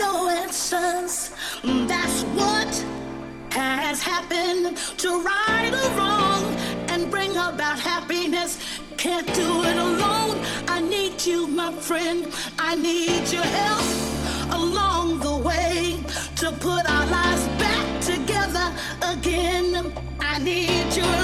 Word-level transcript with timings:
no 0.00 0.28
answers. 0.30 1.30
That's 1.62 2.22
what 2.38 2.72
has 3.50 4.02
happened 4.02 4.76
to 5.02 5.08
right 5.20 5.72
or 5.80 5.90
wrong 5.98 6.42
and 6.88 7.10
bring 7.10 7.32
about 7.32 7.78
happiness. 7.78 8.58
Can't 8.96 9.26
do 9.34 9.62
it 9.70 9.76
alone. 9.76 10.36
I 10.68 10.80
need 10.80 11.24
you, 11.26 11.46
my 11.46 11.72
friend. 11.88 12.32
I 12.58 12.76
need 12.76 13.30
your 13.30 13.48
help 13.60 13.88
along 14.60 15.20
the 15.20 15.36
way 15.48 16.02
to 16.36 16.50
put 16.52 16.82
our 16.94 17.06
lives 17.18 17.46
back 17.64 17.86
together 18.00 18.66
again. 19.12 19.92
I 20.18 20.38
need 20.38 20.96
your 20.96 21.19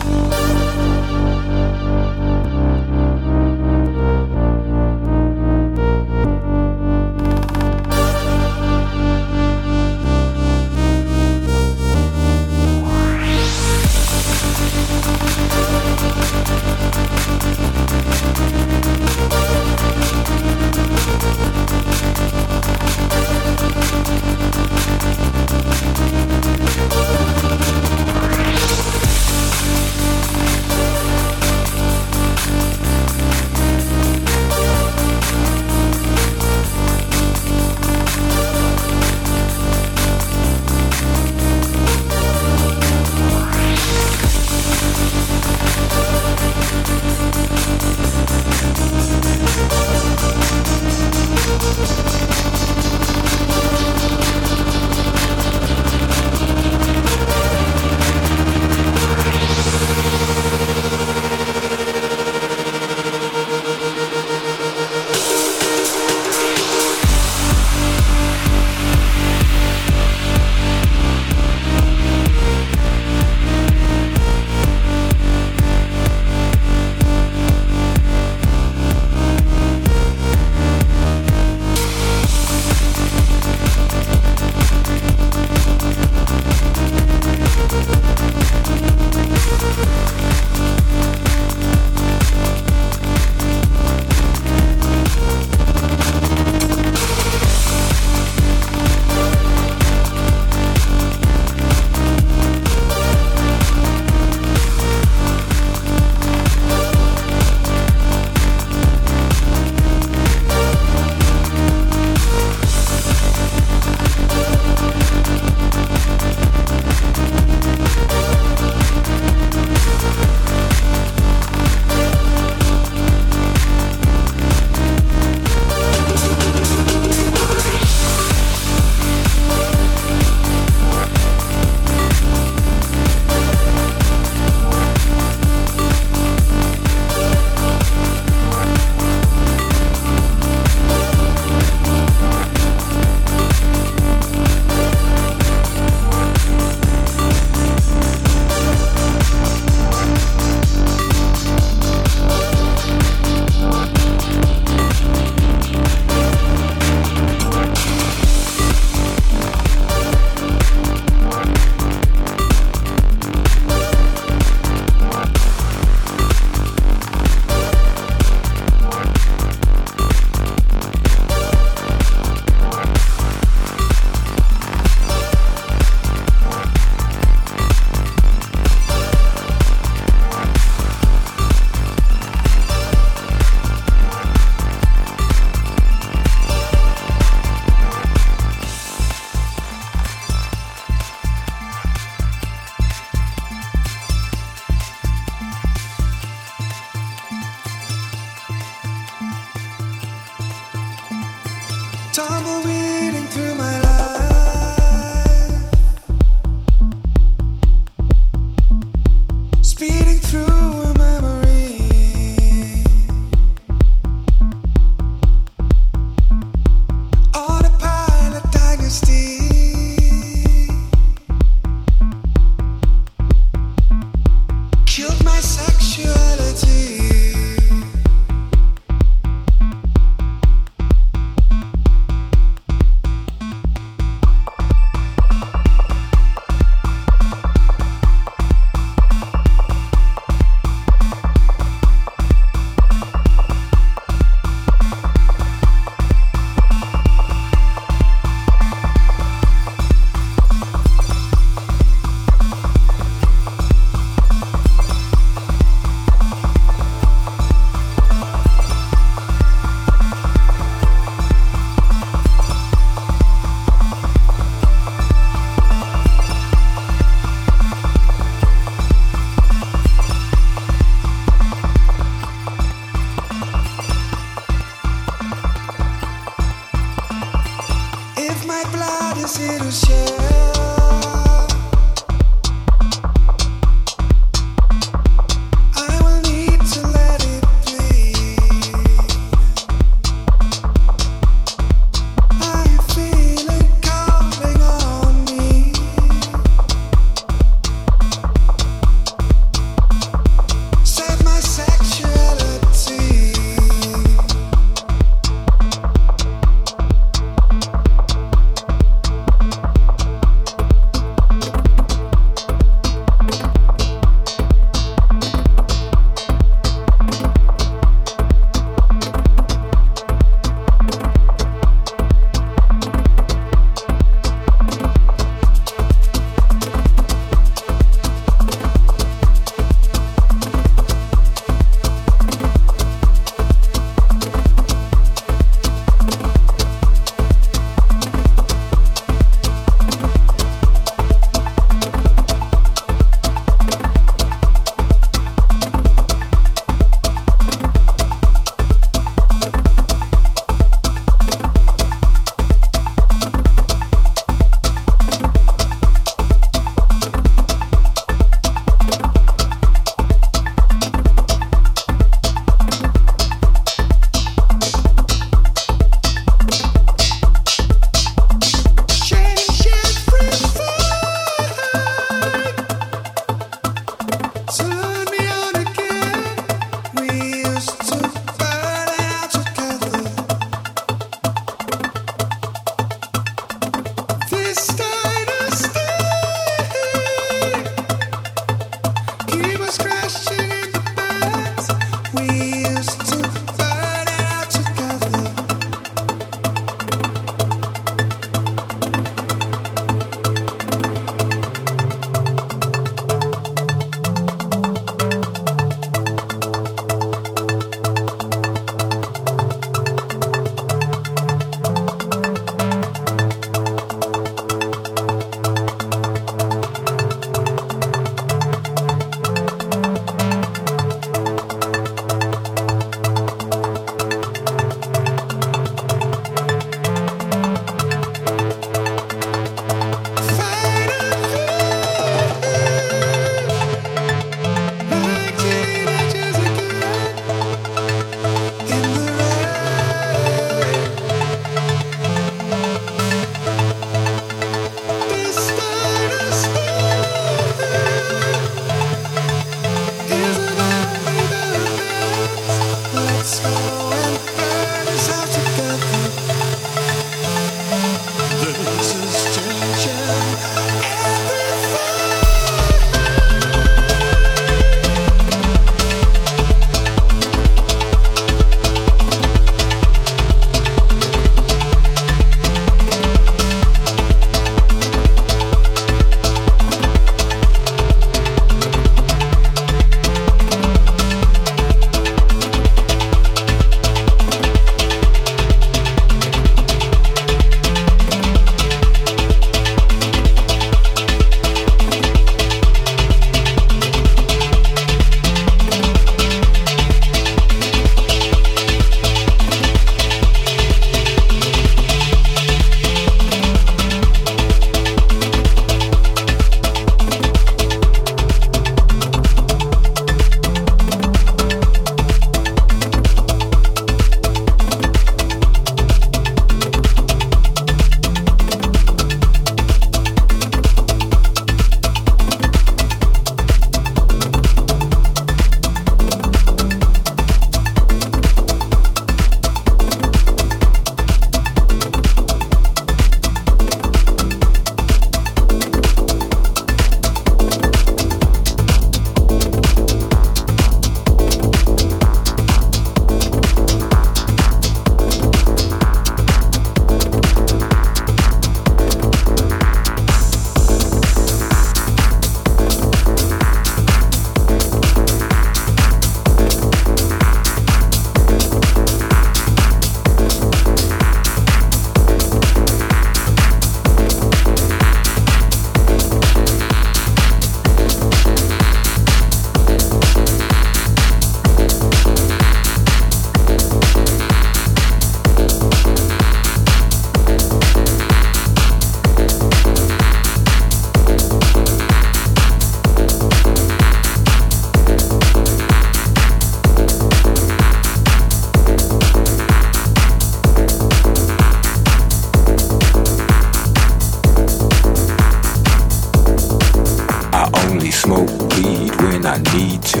smoke 598.12 598.56
weed 598.56 598.94
when 599.02 599.24
I 599.24 599.38
need 599.54 599.82
to, 599.92 600.00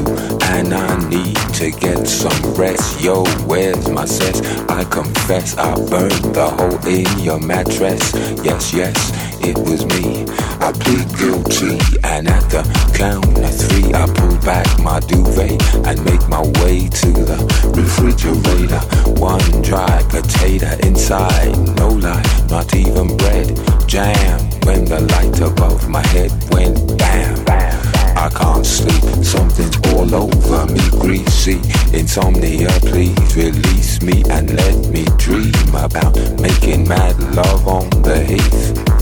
and 0.52 0.74
I 0.74 1.08
need 1.08 1.36
to 1.54 1.70
get 1.70 2.06
some 2.06 2.54
rest. 2.54 3.00
Yo, 3.00 3.24
where's 3.46 3.88
my 3.88 4.04
sex? 4.04 4.40
I 4.68 4.84
confess 4.84 5.56
I 5.56 5.74
burned 5.74 6.34
the 6.34 6.48
hole 6.50 6.86
in 6.86 7.06
your 7.18 7.40
mattress. 7.40 8.12
Yes, 8.44 8.74
yes, 8.74 8.96
it 9.40 9.56
was 9.56 9.86
me. 9.86 10.26
I 10.60 10.72
plead 10.72 11.08
guilty, 11.18 11.78
and 12.04 12.28
at 12.28 12.44
the 12.50 12.62
count 12.94 13.38
of 13.38 13.54
three, 13.62 13.94
I 13.94 14.06
pull 14.18 14.36
back 14.44 14.66
my 14.80 15.00
duvet 15.00 15.62
and 15.86 16.04
make 16.04 16.26
my 16.28 16.42
way 16.60 16.88
to 16.88 17.10
the 17.30 17.38
refrigerator. 17.74 18.82
One 19.20 19.62
dry 19.62 20.02
potato 20.08 20.70
inside, 20.86 21.56
no 21.76 21.88
light, 21.88 22.50
not 22.50 22.74
even 22.74 23.16
bread. 23.16 23.48
Jam 23.86 24.40
when 24.64 24.84
the 24.84 25.00
light 25.00 25.40
above 25.40 25.88
my 25.88 26.06
head 26.08 26.30
went 26.52 26.98
bam. 26.98 27.44
bam. 27.44 27.61
I 28.22 28.28
can't 28.28 28.64
sleep, 28.64 29.24
something's 29.24 29.76
all 29.92 30.14
over 30.14 30.72
me, 30.72 30.80
greasy. 30.90 31.60
Insomnia, 31.92 32.68
please 32.82 33.36
release 33.36 34.00
me 34.00 34.22
and 34.30 34.54
let 34.54 34.88
me 34.90 35.04
dream 35.16 35.52
about 35.74 36.16
making 36.40 36.86
mad 36.86 37.18
love 37.34 37.66
on 37.66 37.90
the 38.02 38.22
heath. 38.22 39.01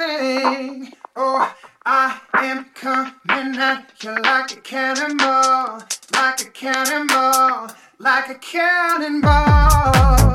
thing. 0.00 0.92
Oh, 1.14 1.54
I 1.84 2.20
am 2.34 2.64
coming 2.74 3.60
at 3.60 3.92
you 4.02 4.14
like 4.22 4.52
a 4.52 4.60
cannonball, 4.60 5.82
like 6.14 6.40
a 6.40 6.50
cannonball, 6.50 7.70
like 7.98 8.30
a 8.30 8.34
cannonball. 8.36 10.29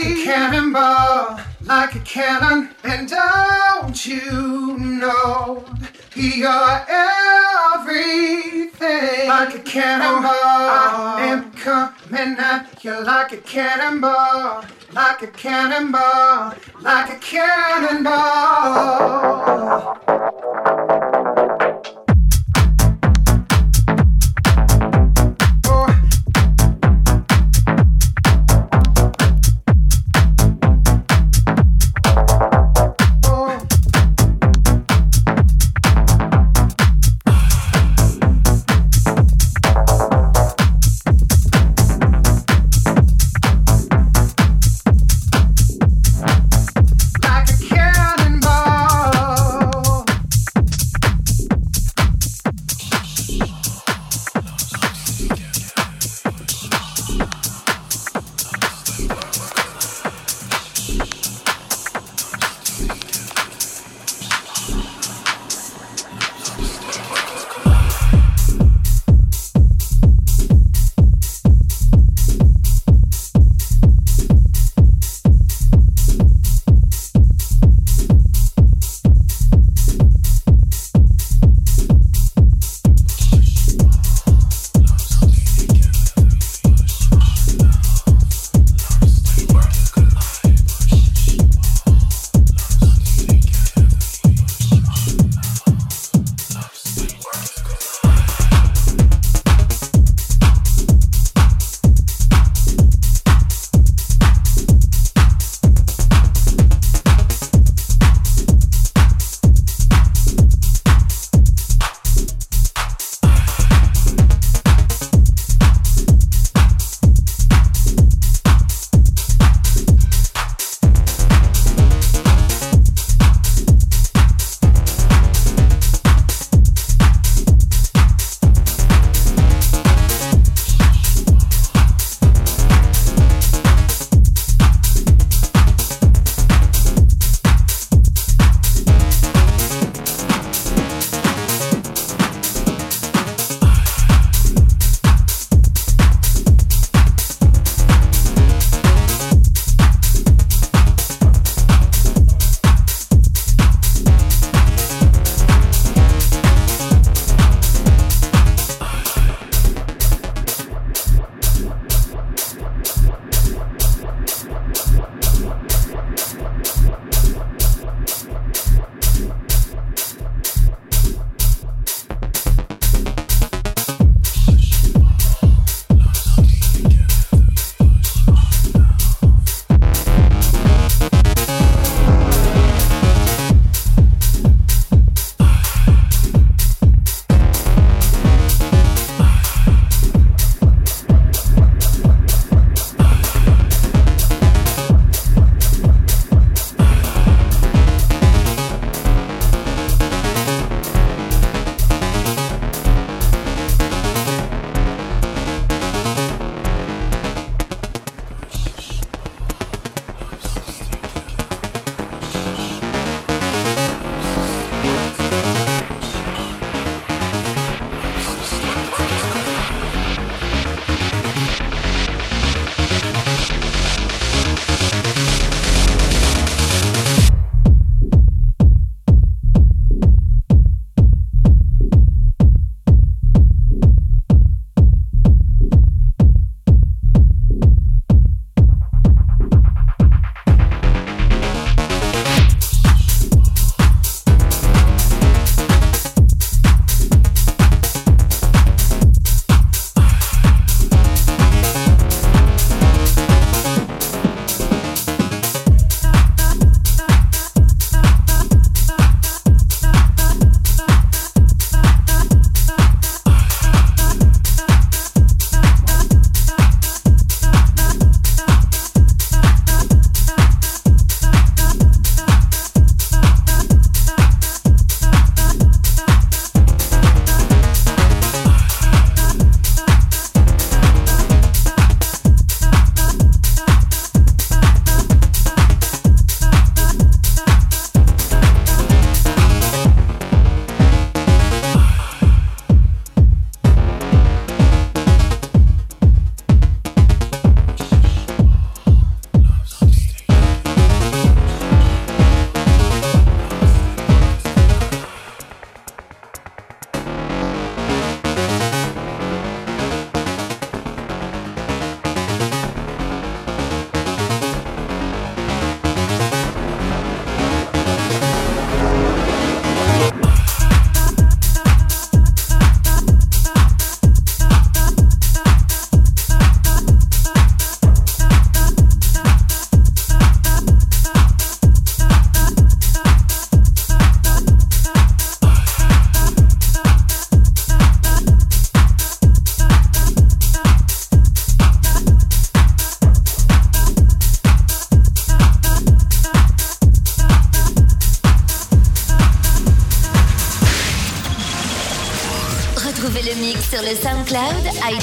like 0.00 0.16
a 0.16 0.24
cannonball, 0.24 1.40
like 1.64 1.94
a 1.94 1.98
cannon, 2.00 2.70
and 2.84 3.06
don't 3.08 4.06
you 4.06 4.78
know 4.78 5.64
you're 6.14 6.86
everything? 7.68 9.28
Like 9.28 9.54
a 9.56 9.58
cannonball, 9.58 10.32
I 10.32 11.26
am 11.26 11.52
coming 11.52 12.38
at 12.38 12.82
you 12.82 12.98
like 13.04 13.32
a 13.32 13.36
cannonball, 13.38 14.64
like 14.92 15.20
a 15.22 15.26
cannonball, 15.26 16.54
like 16.80 17.10
a 17.10 17.16
cannonball. 17.18 18.10